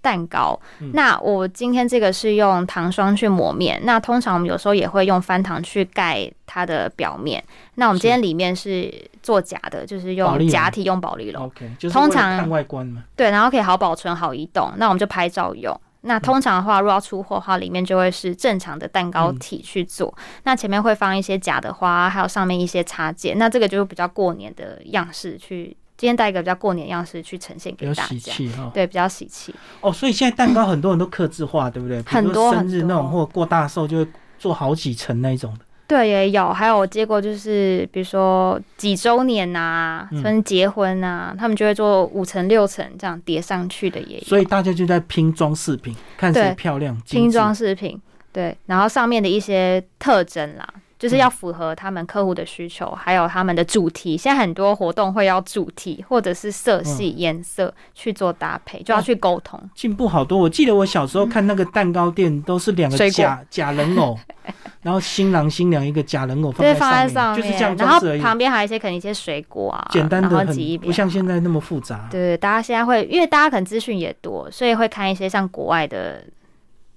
[0.00, 0.58] 蛋糕。
[0.80, 7.40] 嗯那我今天这个是用糖霜去抹面，那通常我们有时候也会用翻糖去盖它的表面。
[7.76, 8.92] 那我们今天里面是
[9.28, 11.44] 做假的，就是用假体用保利龙。
[11.44, 13.04] OK，就是通常看外观嘛。
[13.14, 15.78] 对，然后可以好保存、好移动，那我们就拍照用。
[16.00, 20.16] 那通常的话，如果要出货的话，里面就会是正常的蛋糕体去做。
[20.44, 23.36] 那前面会放一些假的花，还有上面一些插件。
[23.36, 28.08] 那这个就是比较过年的样式去，今天带一个比较过年的样式去呈现比较给大家。
[28.08, 28.70] 喜气哈。
[28.72, 29.54] 对，比较喜气。
[29.82, 32.00] 哦，所以现在蛋糕很多人都刻字化，对不对？
[32.06, 35.64] 很多说生日那种或过大寿就会做好几层那一种的。
[35.88, 44.24] 对，也有，还有我接过就是比如说几周年呐、嗯甚至结婚呐、他们就会做五层、六层这样叠上去的也有。
[44.24, 46.94] 所以大家就在拼装饰品，看谁对漂亮。
[47.08, 47.98] 拼致装饰品，
[48.30, 54.16] 对，然后上面的一些特征啦，就是嗯要符合他们客户的需求，还有他们的主题。
[54.16, 59.60] 现在很多活动会要主题或者是色系、颜色去做搭配，就要去沟通。
[59.74, 60.38] 进步好多。
[60.38, 64.18] 我记得我小时候看那个蛋糕店，都是两个假假人偶，
[64.82, 72.08] 然后新郎新娘一个假人偶放，在上上面，就是这样然后旁边还有一些可能一些水果啊，简单的很挤一，边不像现在那么复杂。
[72.10, 76.24] 对，大家现在会，因为大家可能资讯也多，所以会看一些像国外的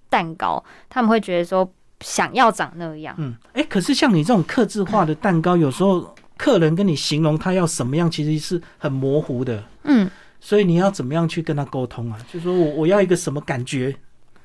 [0.09, 1.69] 蛋糕，他们会觉得说
[2.01, 3.15] 想要长那样。
[3.17, 9.63] 嗯，哎、可是像你这种刻字化的蛋糕，有时候客人跟你形容他要什么样，其实是很模糊的。
[9.83, 10.09] 嗯，
[10.39, 12.17] 所以你要怎么样去跟他沟通啊？
[12.31, 13.95] 就说我我要一个什么感觉？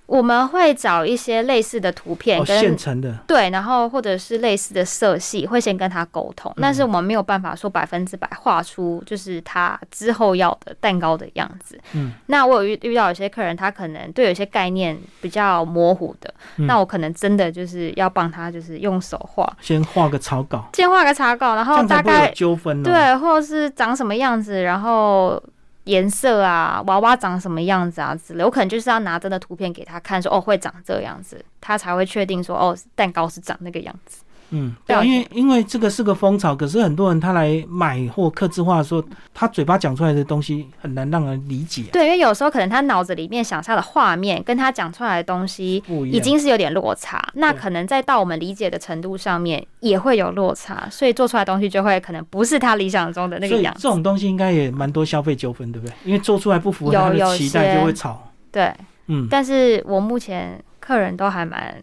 [0.06, 3.12] 我们会找一些类似的图片哦，跟现成的。
[3.26, 11.78] 对，然后或者是类似的色系，会先跟他沟通，嗯但是我们没有办法说百分之百画出就是他之后要的蛋糕的样子。
[11.92, 25.42] 嗯，那我有遇遇到有些客人，他可能对有些概念比较模糊的，嗯那我可能真的就是要帮他就是用手画，先画个草稿，先画个草稿，然后大概纠纷哦。，对，或者是长什么样子，然后。
[25.86, 34.22] 颜色啊，娃娃长什么样子啊之类，我可能就是要拿真的图片给他看，说哦会长这样子，他才会确定说哦蛋糕是长那个样子。
[34.50, 39.02] 嗯，对啊，因为因为这个是个风潮，可是很多人他来买或刻字化的时候，
[39.34, 45.82] 他嘴巴讲出来的东西很难让人理解、啊，对，因为有时候可能他脑子里面想象的画面跟他讲出来的东西。
[46.06, 53.80] 已经是有点落差，那可能在到我们理解的程度上面也会有落差，所以做出来的东西就会可能不是他理想中的那个样子。
[53.82, 55.94] 这种东西应该也蛮多消费纠纷，对不对？
[56.04, 58.30] 因为做出来不符合他有有的期待，就会吵。
[58.52, 58.72] 对，
[59.06, 61.74] 嗯，但是我目前客人都还蛮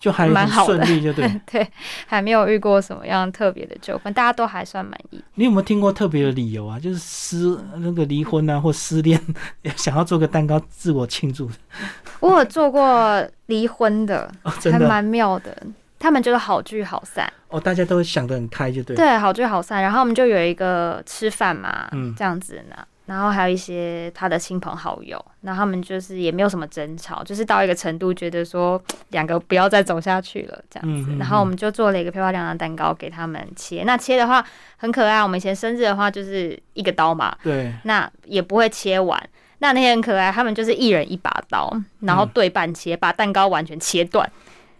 [0.00, 1.30] 就还蛮顺利，就对。
[1.52, 1.64] 对，
[2.06, 5.22] 还没有遇过什么样特别的纠纷，大家都还算满意。
[5.34, 6.80] 你有没有听过特别的理由啊？
[6.80, 9.20] 就是失那个离婚啊，或失恋，
[9.76, 11.48] 想要做个蛋糕自我庆祝
[12.20, 14.72] 我有做过离婚的，的。
[14.72, 15.54] 还蛮妙的。
[15.98, 17.30] 他们就是好聚好散。
[17.48, 18.96] 哦，大家都想得很开，就对。
[18.96, 19.82] 对，好聚好散。
[19.82, 22.76] 然后我们就有一个吃饭嘛，嗯这样子呢。
[23.10, 31.10] 然后还有一些他的亲朋好友，那他们就是也没有什么争吵，就是到一个程度，觉得说两个不要再走下去了这样子。
[31.10, 33.82] 嗯嗯然后我们就做了一个漂漂亮亮的蛋糕给他们切。
[33.84, 34.46] 那切的话
[34.76, 39.20] 很可爱，我们以前生日的话就是一个刀嘛，对，那也不会切完。
[39.58, 44.30] 那那天很可爱，他们就是一人一把刀，然后对半切，把蛋糕完全切断，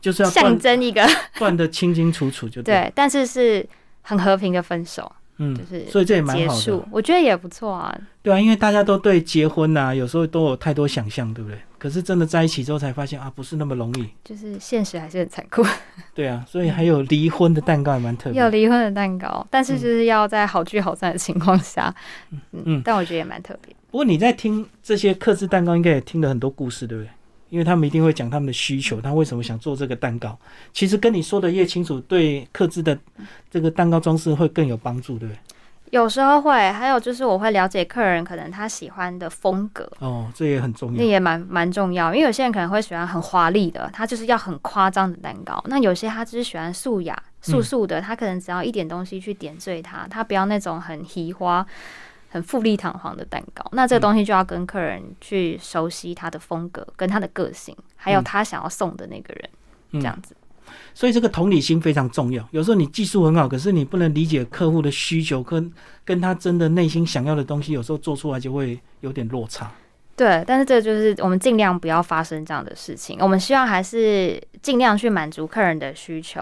[0.00, 1.04] 就是要象断征一个
[1.36, 2.76] 断的清清楚楚，就对。
[2.76, 3.68] 对，但是是
[4.02, 5.10] 很和平的分手，
[5.42, 6.82] 嗯就，是所以这也蛮好的，。
[6.92, 7.98] 我觉得也不错啊。
[8.22, 11.58] 对啊，因为大家都对结婚呐、有时候都有太多想象，对不对？
[11.78, 14.06] 可是真的在一起之后才发现啊，不是那么容易。
[14.22, 15.64] 就是现实还是很残酷，
[16.14, 18.50] 对啊，所以还有离婚的蛋糕也蛮特别有。
[18.50, 21.94] 离婚的蛋糕，但是就是要在好聚好散的情况下，
[22.30, 23.74] 嗯嗯但我觉得也蛮特别。
[23.90, 27.10] 不过你在听这些克制蛋糕，应该也听了很多故事，对不对？
[27.50, 30.38] 因为他们一定会讲他们的需求，他为什么想做这个蛋糕。
[30.72, 32.98] 其实跟你说的越清楚，对客制的
[33.50, 35.38] 这个蛋糕装饰会更有帮助，对不对？
[35.90, 40.96] 有时候会，还有就是我会了解客人可能他喜欢的风格，哦，这也很重要。
[40.96, 42.14] 那也蛮蛮重要。
[42.14, 51.66] 因为有些人可能会喜欢很华丽的，他就是要很夸张的蛋糕；那有些他只是喜欢素雅、素素的，他可能只要一点东西去点缀它，他不要那种很奇花。
[52.30, 59.50] 很富丽堂皇的蛋糕，那这个东西就要跟客人去熟悉他的风格、跟他的个性，还有嗯他想要送的那个人，
[59.90, 60.34] 嗯这样子。
[60.94, 62.48] 所以这个同理心非常重要。
[62.52, 65.72] 有时候你技术很好，可是你不能理解客户的需求跟
[66.04, 69.70] 跟他真的内心想要的东西，有时候做出来就会有点落差。
[70.14, 73.18] 对，但是这就是我们尽量不要发生这样的事情。
[73.20, 76.40] 我们希望还是尽量去满足客人的需求，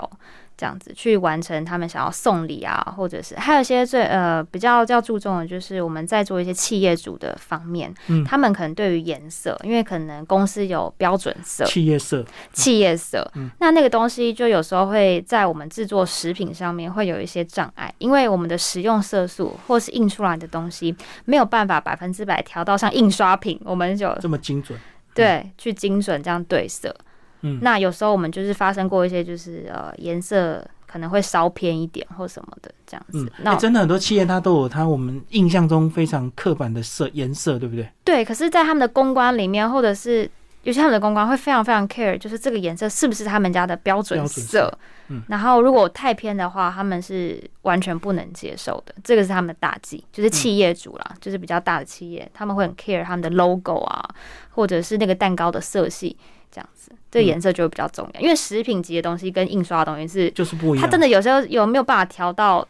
[0.59, 8.25] 这样子去完成他们想要送礼啊，或者是还有一些最呃比较较注重的就是我们在做一些企业主的方面，嗯。
[8.25, 13.49] 他们可能对于颜色，因为可能公司有标准色、企业色，企业色，嗯。
[13.61, 20.95] 那那个东西就有时候会在我们制作食品上面会有一些障碍，因为我们的食用色素或是印出来的东西
[21.25, 24.77] 没有办法百分之百调到像印刷品，我们就这么精准。
[25.15, 26.95] 对去精准这样对色。
[27.43, 33.25] 嗯，那有时候我们就是发生过一些就是呃颜色可能会稍偏一点或什么的这样子。
[33.25, 37.89] 嗯，那欸真的很多企业它都有它我们印象中非常刻板的色颜色，对不对？
[38.05, 40.31] 对，可是，在他们的公关里面，或者是
[40.63, 44.27] 有些他们的公关会非常非常 care，就是这个颜色是不是他们家的标准。
[44.27, 44.77] 色
[45.11, 48.95] 嗯然后如果太偏的话，他们是完全不能接受的。
[49.03, 54.07] 这个是他们的大忌，就是企业主啦，就是比较大的企业，他们会很 care 他们的 logo 啊，
[54.51, 56.15] 或者是那个蛋糕的色系
[56.51, 58.21] 这样子，这个颜色就会比较重要。
[58.21, 60.87] 因为食品级的东西跟印刷的东西是，就是不一样。
[60.87, 62.67] 它真的有时候有没有办法调到，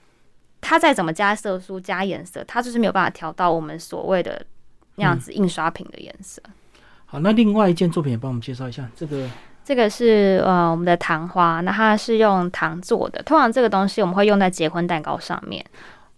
[0.61, 4.45] 它再怎么加色素、加颜色，它就是没有办法调到我们所谓的
[4.97, 6.43] 那样子印刷品的颜色。
[7.07, 9.29] 好，那另外一件作品也帮我们介绍一下，这个
[9.65, 13.23] 这个是呃我们的糖花，那它是用糖做的。
[13.23, 15.65] 通常这个东西我们会用在结婚蛋糕上面、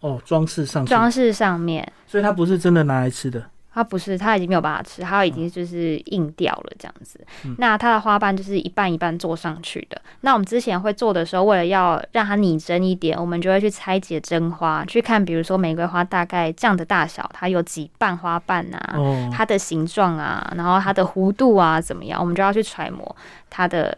[0.01, 1.93] 哦装饰上去，装饰上面。
[2.07, 3.45] 所以它不是真的拿来吃的。
[3.73, 7.21] 它不是，它已经没有办法吃，它已经就是硬掉了这样子。
[7.45, 10.01] 嗯那它的花瓣就是一半一半做上去的。
[10.23, 23.17] 那我们之前会做的时候，为了要让它拟真一点，我们就会去拆解真花，去看比如说玫瑰花大概这样的大小，它有几瓣花瓣啊，哦，它的形状啊，然后它的弧度啊怎么样，我们就要去揣摩
[23.49, 23.97] 它的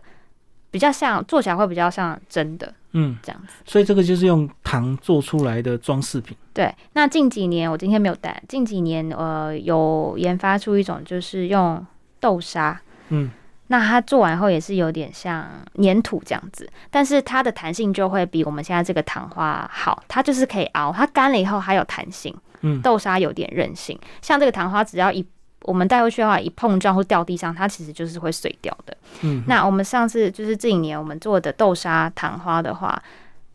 [0.70, 3.54] 比较像做起来会比较像真的嗯，这样子。
[3.64, 6.36] 所以这个就是用糖做出来的装饰品。
[6.52, 11.84] 对，那近几年我今天没有带，近几年呃有研发出一种就是用
[12.20, 13.30] 豆沙，嗯，
[13.68, 15.48] 那它做完后也是有点像
[15.82, 22.34] 粘土这样子，但是它的弹性就会比我们现在这个糖花好，它就是可以熬，它干了以后还有弹性。
[22.64, 25.26] 嗯豆沙有点韧性，像这个糖花只要一
[25.64, 28.96] 我们带回去的话，一碰撞或掉地上，它其实就是会碎掉的。
[29.22, 33.02] 嗯，那我们上次就是这几年我们做的豆沙糖花的话，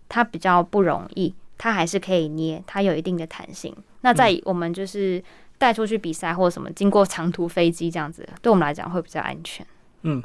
[0.08, 3.76] 它比较不容易，它还是可以捏，它有一定的弹性。
[4.02, 5.22] 那在我们就是
[5.58, 9.66] 带出去比赛或什么，经过长途飞机这样子，对我们来讲会比较安全。
[10.04, 10.24] 嗯，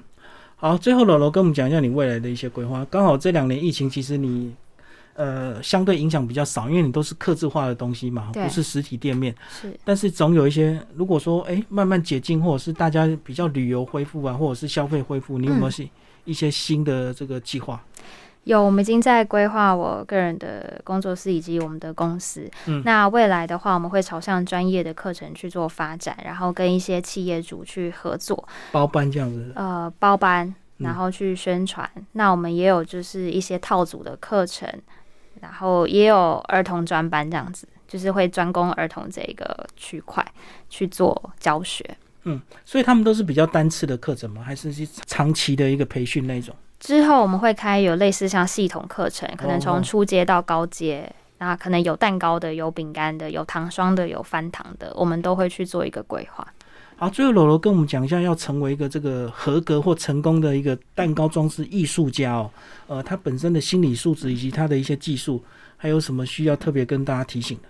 [0.57, 2.87] 好，最后楼楼跟我们讲一下你未来的一些规划。
[2.91, 4.55] 刚好这两年疫情，其实你
[5.15, 9.35] 呃相对影响比较少，因为你都是刻字化的东西嘛，不是实体店面。
[9.49, 15.89] 是，但是总有一些，如果说哎、慢慢解禁，或者是大家比较旅游恢复啊，或者是消费恢复，你有没有嗯是
[16.25, 17.83] 一些新的这个计划？
[18.45, 22.51] 有，我们已经在规划我个人的工作室以及我们的公司。
[22.67, 30.49] 嗯那未来的话，我们会朝向专业的课程去做发展，然后跟一些企业主去合作，包班这样子，呃，包班，
[30.79, 31.89] 嗯然后去宣传。
[32.13, 34.69] 那我们也有就是一些套组的课程，
[35.43, 40.25] 然后也有儿童专班这样子，就是会专攻儿童这个区块
[40.71, 41.85] 去做教学。
[42.25, 44.43] 嗯所以他们都是比较单次的课程吗？
[44.43, 46.55] 还是是长期的一个培训那种？
[46.79, 56.47] 之后我们会开有类似像系统课程，可能从初阶到高阶，那可能有蛋糕的、有饼干的、有糖霜的、有翻糖的，我们都会去做一个规划。
[56.97, 62.51] 好，最后柔柔跟我们讲一下，要成为一个这个合格或成功的一个蛋糕装饰艺术家哦，
[62.87, 65.43] 呃，他本身的心理素质以及他的一些技术，
[65.77, 67.69] 还有什么需要特别跟大家提醒的？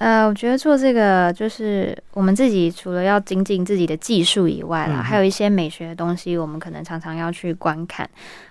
[0.00, 8.08] 呃，我觉得做这个就是我们自己除了要精进自己的技术以外啦，还有一些美学的东西，我们可能常常要去观看。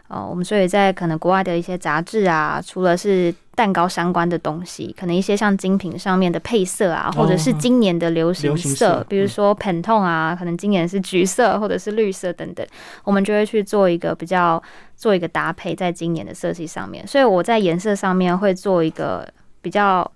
[0.10, 12.64] 哦，我们所以在可能国外的一些杂志啊，除了是蛋糕相关的东西，可能一些像精品上面的配色啊，或者是今年的流行色，比如说 Pantone 啊，可能今年是橘色或者是绿色等等，
[13.04, 14.62] 我们就会去做一个比较
[14.96, 17.08] 做一个搭配，在今年的色系上面。
[17.08, 19.28] 所以我在颜色上面会做一个
[19.64, 20.12] 比较。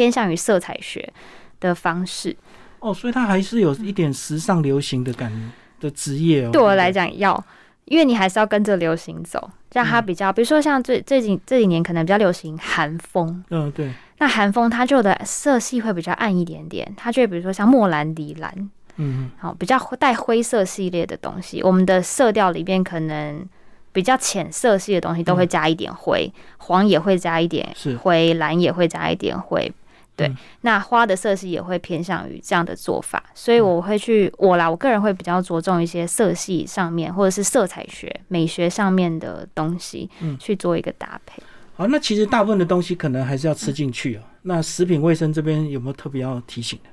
[0.00, 1.12] 偏向于色彩学
[1.60, 2.34] 的方式
[2.78, 5.30] 哦，所以它还是有一点时尚流行的感
[5.78, 6.50] 的职业哦。
[6.50, 7.44] 对我来讲，要
[7.84, 13.92] 因为你还是要跟着流行走，让它比较，比如说像最最近这几年可能比较流行韩风，嗯，对。
[14.16, 18.50] 那韩风它就的色系会比较暗一点点，它就比如说像莫兰迪蓝，
[18.96, 23.46] 嗯嗯，好，比较带灰色系列的东西，我们的色调里边可能。
[23.92, 29.72] 比较浅色系的东西都会加一点灰，黄也会加一点灰，蓝也会加一点灰。
[30.26, 41.42] 对，那花的色系也会偏向于这样的做法，所以我会去我啦，我个人会比较着重一些色系上面或者是色彩学、美学上面的东西，嗯，去做一个搭配。
[41.74, 44.20] 好，那其实大部分的东西可能还是要吃进去哦。
[44.42, 46.90] 那食品卫生这边有没有特别要提醒的？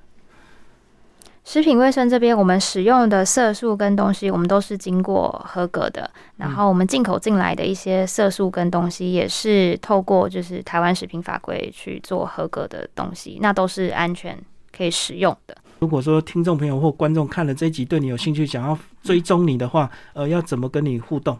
[1.47, 6.11] 食品卫生这边，我们使用的色素跟东西，我们都是经过合格的。
[6.35, 14.37] 然后我们进口进来的一些色素跟东西，也是透过就是台湾食品法规去做合格的东西，那都是安全
[14.75, 15.55] 可以使用的。
[15.79, 21.39] 如果说听众朋友或观众看了这集，对你有兴趣，想要追踪你的话，呃，要怎么跟你互动？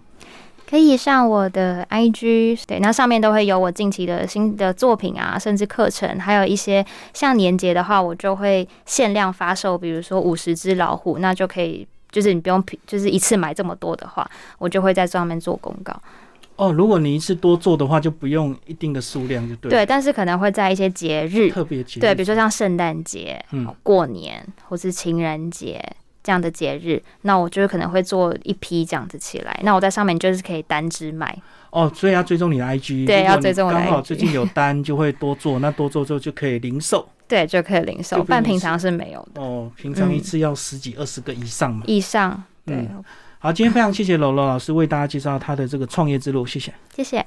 [0.70, 15.98] 可以上我的 IG，对，那上面都会有我近期的新的作品啊，甚至课程，还有一些像年节的话，我就会限量发售，比如说五十只老虎，那就可以，就是你不用，就是一次买这么多的话，我就会在上面做公告。
[16.58, 19.72] 哦，如果你一次多做的话，就不用一定的数量就对。
[19.72, 25.82] 对，但是可能会在一些节日，特别节，对，比如说像圣诞节、嗯，过年或是情人节。
[26.28, 31.34] 这样的节日，那我就是可能会做一批这样子起来，那我在上面就是可以单只卖。
[31.70, 39.42] 哦，所以要追踪你的 IG，对，要追踪我的 IG，刚好最近有单就会多做，那多做之后就可以零售， 对，就可以零售，但平常是没有的。
[39.42, 41.74] 哦，平常一次要十几二十个以上。
[41.74, 42.90] 嘛，以上，对，
[43.40, 47.26] 好，今天非常谢谢楼楼老师为大家介绍他的这个创业之路，谢谢，谢谢。